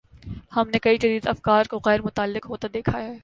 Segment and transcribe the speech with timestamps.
[0.55, 3.13] ہم نے کئی جدید افکار کو غیر متعلق ہوتے دیکھا ہے۔